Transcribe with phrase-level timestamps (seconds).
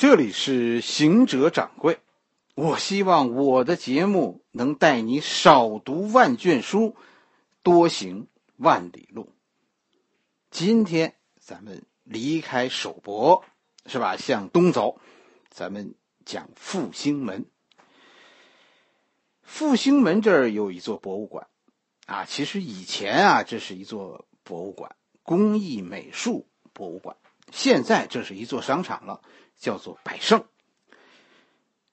[0.00, 1.98] 这里是行者掌柜，
[2.54, 6.96] 我希望我的节目能带你少读万卷书，
[7.62, 8.26] 多行
[8.56, 9.34] 万里路。
[10.50, 13.44] 今天咱们离开首博，
[13.84, 14.16] 是吧？
[14.16, 14.98] 向东走，
[15.50, 15.94] 咱们
[16.24, 17.44] 讲复兴门。
[19.42, 21.46] 复兴门这儿有一座博物馆，
[22.06, 27.14] 啊，其实以前啊，这是一座博物馆，工艺美术博物馆。
[27.52, 29.20] 现在这是一座商场了。
[29.58, 30.46] 叫做百盛，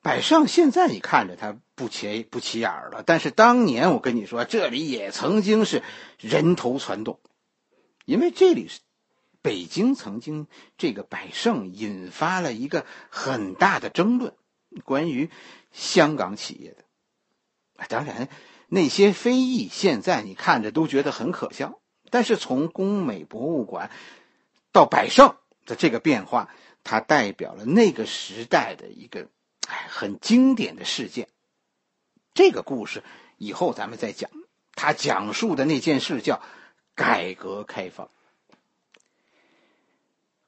[0.00, 5.82] 百盛现在你看着它不起不起眼了，但是当年我跟你说，这里也曾经是
[6.18, 7.20] 人头攒动，
[8.06, 8.80] 因为这里是
[9.42, 10.46] 北京曾经
[10.78, 14.32] 这个百盛引发了一个很大的争论，
[14.86, 15.28] 关于
[15.70, 16.84] 香港企业的，
[17.88, 18.30] 当然
[18.68, 23.90] 那些非议现在你看着都觉得很可笑，但是从工美博物馆
[24.72, 26.50] 到百盛的这个变化。
[26.82, 29.28] 它代表了那个时代的一个
[29.68, 31.28] 哎很经典的事件。
[32.32, 33.02] 这个故事
[33.36, 34.30] 以后咱们再讲。
[34.72, 36.40] 他讲述的那件事叫
[36.94, 38.10] 改革开放。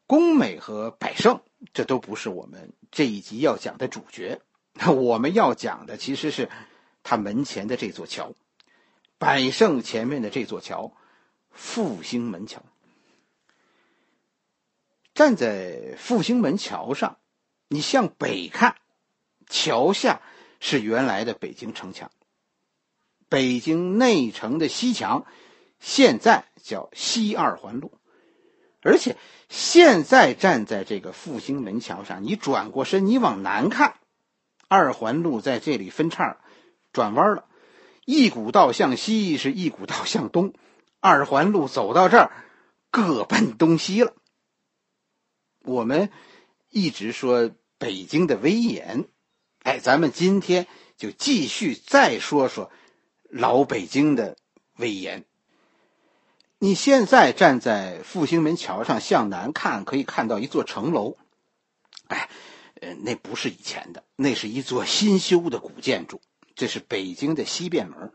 [0.06, 1.42] 工美和百盛，
[1.74, 4.40] 这都不是我们这一集要讲的主角。
[4.86, 6.48] 我们要讲的其实是
[7.02, 8.32] 他门前的这座桥，
[9.18, 10.96] 百盛前面的这座桥——
[11.52, 12.62] 复兴门桥。
[15.14, 17.18] 站在复兴门桥上，
[17.68, 18.76] 你向北看，
[19.46, 20.22] 桥下
[20.58, 22.10] 是原来的北京城墙。
[23.28, 25.26] 北京内城的西墙，
[25.80, 27.92] 现在叫西二环路。
[28.80, 29.16] 而且
[29.48, 33.94] 现在站在这个复兴门桥上，你转过身，你往南看，
[34.66, 36.38] 二环路在这里分叉，
[36.92, 37.44] 转弯了。
[38.04, 40.54] 一股道向西，是一股道向东。
[41.00, 42.32] 二环路走到这儿，
[42.90, 44.14] 各奔东西了。
[45.64, 46.10] 我们
[46.70, 49.06] 一直说北京的威严，
[49.62, 52.70] 哎，咱们今天就继续再说说
[53.28, 54.36] 老北京的
[54.76, 55.24] 威严。
[56.58, 61.16] 你现在站在复兴门桥上向南看，可以看到一座城楼，
[62.06, 62.28] 哎，
[62.80, 66.20] 呃，那不是以前的，那是一座新修的古建筑。
[66.54, 68.12] 这是北京的西便门。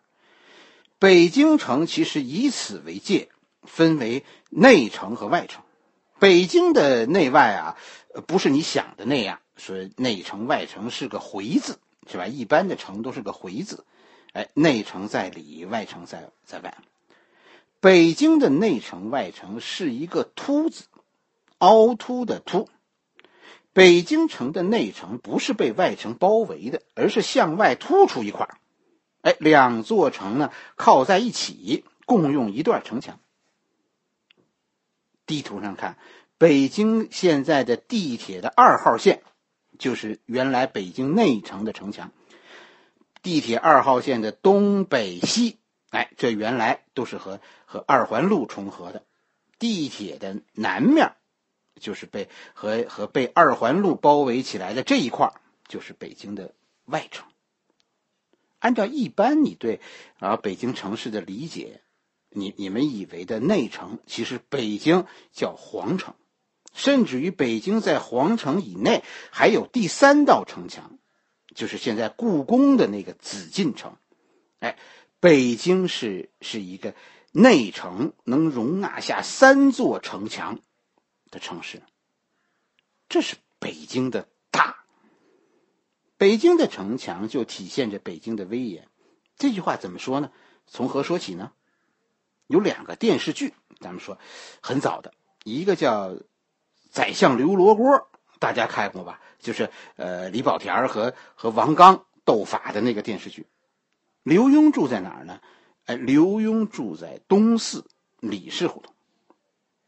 [0.99, 3.29] 北京城其实以此为界，
[3.63, 5.63] 分为内城和外城。
[6.19, 7.77] 北京的内外啊，
[8.25, 11.79] 不是你想的那样，说内城外城是个回字，
[12.09, 12.25] 是吧？
[12.25, 13.85] 一般的城都是个回字，
[14.33, 16.75] 哎，内城在里，外城在在外。
[17.79, 20.85] 北京的内城外城是一个凸字，
[21.59, 22.67] 凹凸的凸。
[23.73, 28.49] 北京城的内城不是被外城包围的，而是向外突出一块
[29.21, 33.19] 哎，两座城呢靠在一起，共用一段城墙。
[35.27, 35.97] 地图上看，
[36.39, 39.21] 北京现在的地铁的二号线，
[39.77, 42.11] 就是原来北京内城的城墙。
[43.21, 45.57] 地铁二号线的东北西，
[45.89, 49.03] 哎，这原来都是和和二环路重合的。
[49.59, 51.11] 地铁的南面，
[51.79, 55.33] 就是被和和被二环路包围起来的这一块，
[55.67, 56.53] 就是北京的
[56.85, 57.25] 外城。
[58.59, 59.81] 按照一般你对
[60.19, 61.81] 啊北京城市的理解。
[62.39, 66.15] 你你们以为的内城，其实北京叫皇城，
[66.73, 70.99] 甚至于北京在皇城以内还有第三道城墙，
[71.55, 73.97] 就是现在故宫的那个紫禁城。
[74.59, 74.77] 哎，
[75.19, 76.95] 北京是是一个
[77.31, 80.59] 内城，能容纳下三座城墙
[81.29, 81.81] 的城市。
[83.09, 84.83] 这是北京的大。
[86.17, 88.87] 北京的城墙就体现着北京的威严。
[89.37, 90.31] 这句话怎么说呢？
[90.65, 91.53] 从何说起呢？
[92.47, 94.17] 有两个电视剧，咱们说
[94.61, 95.13] 很早的，
[95.43, 96.09] 一个叫
[96.89, 97.87] 《宰相刘罗锅》，
[98.39, 99.21] 大家看过吧？
[99.39, 103.45] 就是呃李保田和和王刚斗法的那个电视剧。
[104.23, 105.39] 刘墉住在哪儿呢？
[105.85, 107.85] 哎，刘墉住在东四
[108.19, 108.93] 李氏胡同。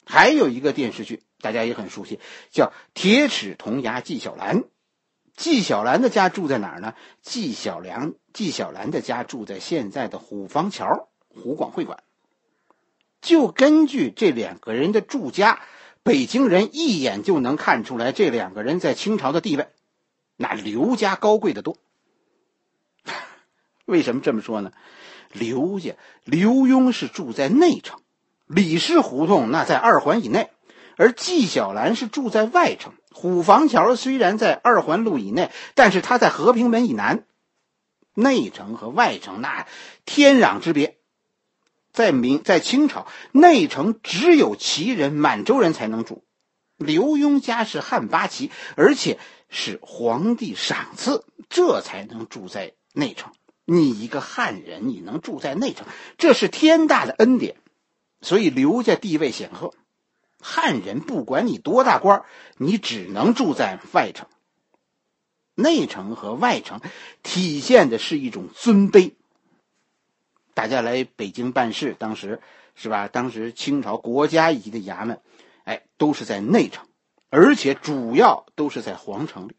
[0.05, 2.19] 还有一个电视剧，大家也很熟悉，
[2.51, 4.61] 叫《铁齿铜牙纪晓岚》。
[5.35, 6.95] 纪晓岚的家住在哪儿呢？
[7.21, 12.03] 纪晓岚纪晓岚的家住在现在的虎坊桥湖广会馆。
[13.21, 15.59] 就根据这两个人的住家，
[16.03, 19.67] 北京人一眼就能看出来，这两个人在清朝的地位，
[20.37, 21.77] 那刘家高贵的多。
[23.85, 24.71] 为什么这么说呢？
[25.31, 27.99] 刘家刘墉是住在内城，
[28.47, 30.49] 李氏胡同那在二环以内，
[30.95, 32.93] 而纪晓岚是住在外城。
[33.11, 37.25] 虎坊桥虽然在二环路以内，但是他在和平门以南。
[38.13, 39.67] 内城和外城那
[40.05, 40.98] 天壤之别。
[41.99, 46.23] 在明在清朝内城只有旗人满洲人才能住，
[46.77, 49.19] 刘墉家是汉八旗，而且
[49.49, 53.33] 是皇帝赏赐，这才能住在内城。
[53.65, 55.85] 你一个汉人，你能住在内城，
[56.17, 57.57] 这是天大的恩典。
[58.21, 59.73] 所以刘家地位显赫，
[60.39, 62.23] 汉人不管你多大官，
[62.55, 64.29] 你只能住在外城。
[65.53, 66.79] 内城和外城
[67.23, 69.15] 体现的是一种尊卑。
[70.59, 72.41] 大家来北京办事，当时
[72.75, 73.07] 是吧？
[73.07, 75.21] 当时清朝国家一级的衙门，
[75.63, 76.85] 哎，都是在内城，
[77.29, 79.55] 而且主要都是在皇城里。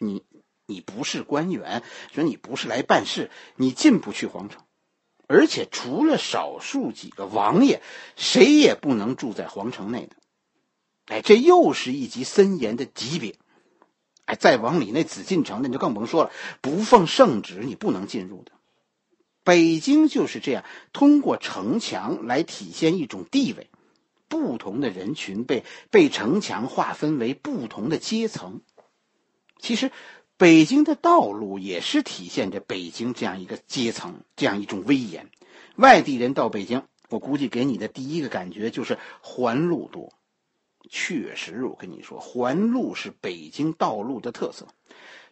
[0.00, 0.24] 你
[0.66, 4.64] 你不是官员，说你不是来办事，你进不去皇城。
[5.28, 7.80] 而且除了少数几个王爷，
[8.16, 10.16] 谁也不能住在皇城内的。
[11.06, 13.36] 哎，这又是一级森严的级别。
[14.24, 18.50] 哎，再往里那紫禁城，那就更甭说了，不奉圣旨你不能进入的。
[19.44, 23.68] 北京就是这样，通过城墙来体现一种地位，
[24.28, 28.60] 不同的人群被被城墙划分为不同的阶层。
[29.58, 29.90] 其实。
[30.36, 35.28] 北京的道路也是体现着北京这样一个阶层，这样一种威严。
[35.76, 40.14] 外地人到北京，我估计给你的第一个感觉就是环路多。
[40.88, 44.68] 确实，我跟你说，环路是北京道路的特色。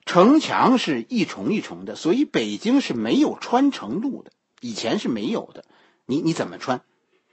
[0.09, 4.33] 城墙是一重一重的，所以北京是没有穿城路的，
[4.63, 5.67] 以前是没有的。
[6.07, 6.81] 你你怎么穿？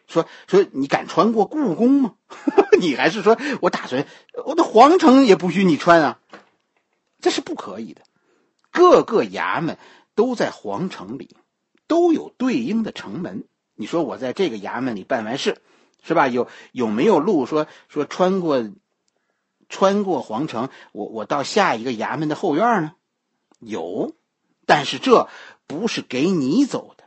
[0.08, 2.16] 说说你敢穿过故宫吗？
[2.82, 4.06] 你还是说我打算
[4.46, 6.20] 我的皇城也不许你穿啊？
[7.22, 8.02] 这是不可以的，
[8.72, 9.78] 各个衙门
[10.14, 11.38] 都在皇城里，
[11.88, 13.46] 都有对应的城门。
[13.74, 15.62] 你说我在这个衙门里办完事，
[16.04, 16.28] 是吧？
[16.28, 18.70] 有有没有路说说穿过
[19.70, 22.94] 穿过皇城，我我到下一个衙门的后院呢？
[23.60, 24.14] 有，
[24.66, 25.30] 但是这
[25.68, 27.04] 不是给你走的，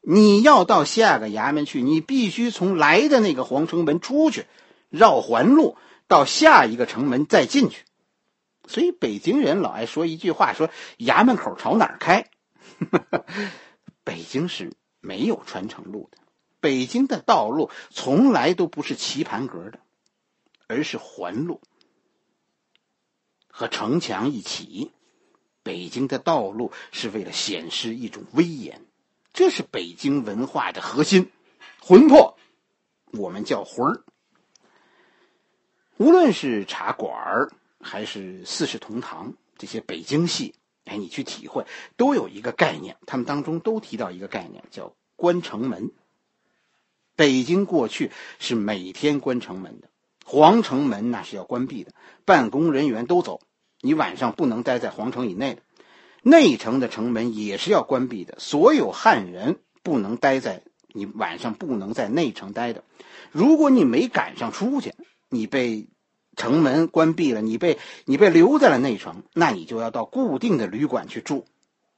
[0.00, 4.46] 你要到下个衙门去，你必须从来的那个皇城门出去，
[4.88, 5.76] 绕环路
[6.08, 7.84] 到下一个城门再进去。
[8.66, 12.30] 所以北京人老爱说一句话，说衙门口朝哪儿开？
[14.04, 16.18] 北京是没有穿城路的，
[16.60, 19.80] 北京的道路从来都不是棋盘格的，
[20.68, 21.60] 而是环路，
[23.60, 24.90] 和城墙一起。
[25.62, 28.80] 北京的道路是为了显示一种威严，
[29.34, 31.30] 这是北京文化的核心
[31.78, 32.38] 魂魄，
[33.12, 34.02] 我们叫魂儿。
[35.98, 37.52] 无论是茶馆儿。
[37.82, 40.54] 还是四世同堂这些北京戏，
[40.84, 41.64] 哎，你去体会，
[41.96, 45.90] 都有一个概念，他们当中都提到一个概念，叫关城门。
[47.16, 49.88] 北京过去是每天关城门的，
[50.26, 51.94] 皇城门那是要关闭的，
[52.26, 53.40] 办公人员都走，
[53.80, 55.62] 你晚上不能待在皇城以内的。
[56.22, 62.84] 内城的城门也是要关闭的，所有汉人不能待在你晚上不能在内城待的。
[63.30, 64.94] 如果你没赶上出去，
[65.28, 65.88] 你被。
[66.36, 71.44] 城门关闭了，你被你被留在了内城，那你就要到固定的旅馆去住，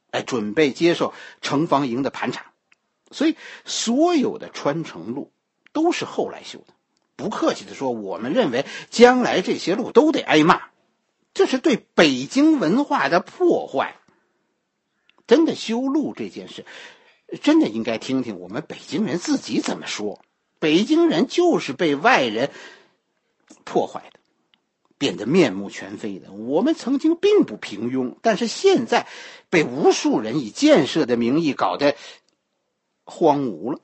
[0.09, 2.47] 哎，准备接受城防营的盘查。
[3.11, 5.31] 所以，所有的穿城路
[5.71, 6.73] 都是后来修的。
[7.15, 10.63] 不客气的说，我们认为将来这些路都得挨骂，
[11.33, 13.95] 这是对北京文化的破坏。
[15.27, 16.65] 真的修路这件事，
[17.41, 20.23] 真的应该听听我们北京人自己怎么说。
[20.59, 22.51] 北京人就是被外人
[23.63, 24.19] 破坏的。
[24.99, 26.31] 变得面目全非的。
[26.31, 29.05] 我们曾经并不平庸，但是现在
[29.49, 31.97] 被无数人以建设的名义搞得
[33.03, 33.81] 荒芜了。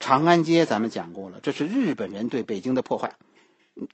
[0.00, 3.14] 长安街咱们讲过了，这是日本人对北京的破坏。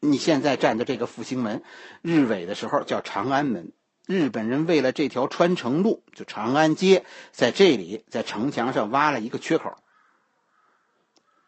[0.00, 1.62] 你现在站的这个复兴门，
[2.02, 3.72] 日伪的时候叫长安门，
[4.06, 9.76] 日本人为了这条穿城路，就长安街，在这里在城墙上挖了一个缺口。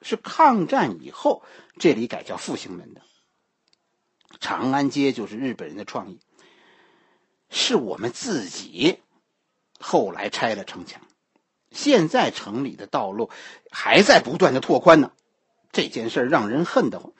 [0.02, 1.42] 是抗战以后，
[1.78, 3.02] 这里改叫复兴门的。
[4.38, 6.20] 长安街就是日本人的创意，
[7.50, 9.00] 是我们自己
[9.78, 11.02] 后来拆了城墙，
[11.72, 13.28] 现在城里的道路
[13.70, 15.12] 还在不断的拓宽呢。
[15.72, 17.12] 这件事让人恨得慌。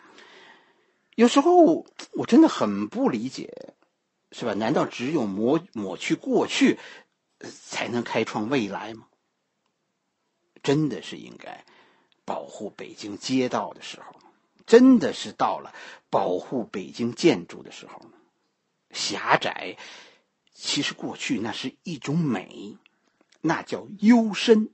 [1.14, 3.74] 有时候我真的很不理解，
[4.32, 4.54] 是吧？
[4.54, 6.78] 难道只有抹抹去过去，
[7.40, 9.06] 才能开创未来吗？
[10.62, 11.64] 真的是应该
[12.24, 14.16] 保护北京街道的时候。
[14.66, 15.74] 真的是到了
[16.10, 18.02] 保护北京建筑的时候。
[18.92, 19.76] 狭窄，
[20.54, 22.76] 其实过去那是一种美，
[23.40, 24.68] 那叫幽深；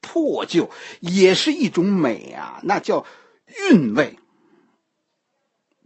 [0.00, 0.70] 破旧
[1.00, 3.06] 也是一种美啊，那叫
[3.70, 4.18] 韵味。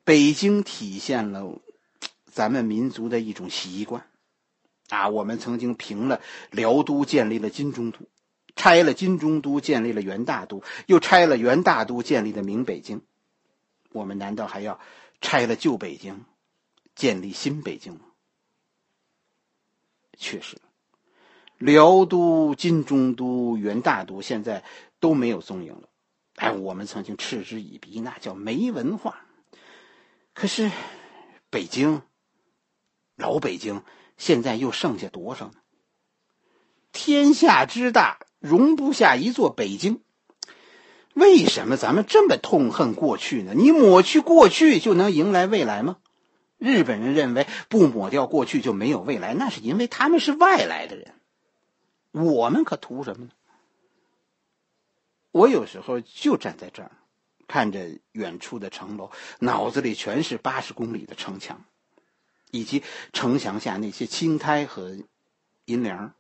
[0.08, 1.60] 北京体现了
[2.24, 4.06] 咱们民族的一种习惯
[4.88, 5.10] 啊。
[5.10, 7.98] 我们曾经平了辽都，建立了金中都；
[8.56, 13.02] 拆了金中都，建立了元大都；又拆了元大都，建立的明北京。
[13.92, 14.80] 我们难道还要
[15.20, 16.24] 拆了旧北京，
[16.94, 18.00] 建立新北京吗？
[20.16, 20.56] 确实，
[21.58, 24.64] 辽都、金中都、元大都现在
[25.00, 25.90] 都没有踪影了。
[26.36, 29.26] 哎，我们曾经嗤之以鼻，那叫没文化。
[30.40, 30.70] 可是，
[31.50, 32.02] 北京，
[33.16, 33.82] 老北京，
[34.16, 35.54] 现在又剩下多少呢？
[36.92, 40.00] 天下之大，容不下一座北京。
[41.12, 43.52] 为什么咱们这么痛恨过去呢？
[43.52, 45.96] 你抹去过去，就能迎来未来吗？
[46.56, 51.14] 日本人认为不抹掉过去就没有未来，那是因为他们是外来的人。
[52.12, 53.32] 我们可图什么呢？
[55.32, 56.92] 我有时候就站在这儿，
[57.48, 61.64] 看着远处的城楼，脑子里全是八十公里的城墙，
[62.52, 64.96] 以及城墙下那些青苔和
[65.64, 66.12] 银铃。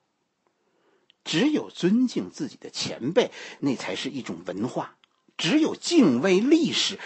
[1.24, 3.30] 只有尊敬自己的前辈，
[3.60, 4.96] 那才是一种文化；
[5.36, 6.98] 只有敬畏历史，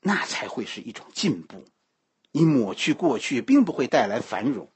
[0.00, 1.66] 那才会是一种进步。
[2.32, 4.70] 你抹去过去，并不会带来繁荣。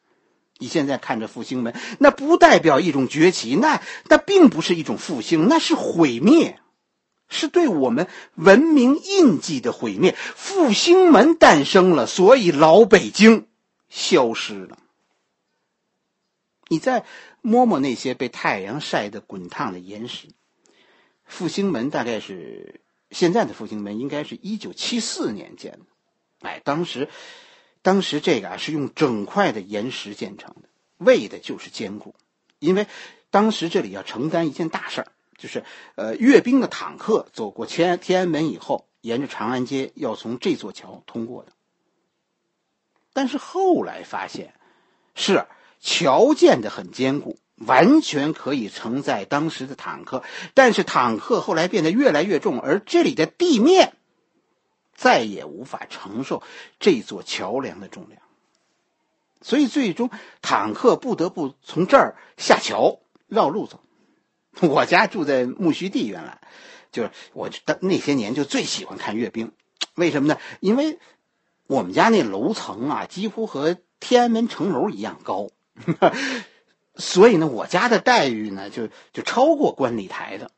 [0.59, 6.61] 你现在看着复兴门，那不代表一种崛起，那那并不是一种复兴，那是毁灭，
[7.29, 10.15] 是对我们文明印记的毁灭。
[10.17, 13.47] 复兴门诞生了，所以老北京
[13.89, 14.79] 消失了。
[16.69, 17.05] 你再
[17.43, 20.29] 摸摸那些被太阳晒得滚烫的岩石，
[21.25, 25.81] 复兴门大概是现在的复兴门，应该是一九七四年建的。
[26.41, 27.09] 哎，当时，
[27.83, 32.15] 当时这个啊是用整块的岩石建成的，为的就是坚固。
[32.59, 32.87] 因为
[33.31, 35.65] 当时这里要承担一件大事儿，就是
[35.95, 41.53] 呃阅兵的坦克走过天天安门以后，沿着长安街要从这座桥通过的。
[43.13, 44.55] 但是后来发现，
[45.15, 45.47] 是。
[45.87, 50.23] 桥建的很坚固，完全可以承载当时的坦克。
[50.55, 53.93] 但是坦克后来变得越来越重，而这里的地面
[54.95, 56.43] 再也无法承受
[56.81, 58.23] 这座桥梁的重量，
[59.43, 60.09] 所以最终
[60.41, 63.84] 坦克不得不从这儿下桥绕路走。
[64.63, 66.41] 我家住在木须地，原来
[66.93, 69.53] 就是我那些年就最喜欢看阅兵，
[69.95, 70.39] 为什么呢？
[70.61, 70.99] 因为
[71.67, 75.51] 我们家那楼层啊，几乎和天安门城楼一样高。
[76.97, 80.53] 所以呢，我家的待遇呢，就就超过观礼台的。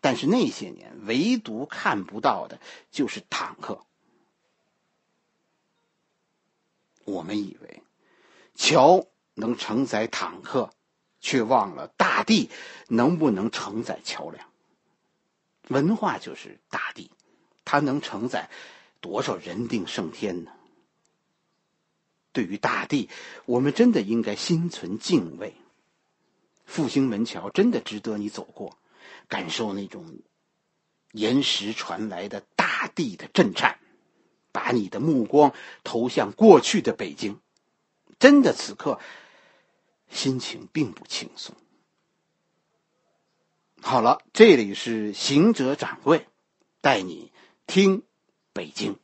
[0.00, 2.58] 但是那些年，唯独看不到的
[2.90, 3.80] 就是坦克。
[7.04, 7.82] 我们以为
[8.54, 10.70] 桥能承载坦克，
[11.24, 12.50] 却忘了大地
[12.86, 14.46] 能不能承载桥梁。
[15.68, 17.10] 文化就是大地，
[17.64, 18.50] 它能承载
[19.00, 20.52] 多少人定胜天呢？
[22.30, 23.08] 对于大地，
[23.46, 25.54] 我们真的应该心存敬畏。
[26.66, 28.76] 复兴门桥真的值得你走过，
[29.26, 30.18] 感受那种
[31.12, 33.78] 岩石传来的大地的震颤，
[34.52, 35.54] 把你的目光
[35.84, 37.40] 投向过去的北京。
[38.18, 39.00] 真的，此刻
[40.10, 41.54] 心情并不轻松。
[43.80, 46.26] 好了，这里是行者掌柜，
[46.80, 47.32] 带你
[47.66, 48.02] 听
[48.52, 48.98] 北京。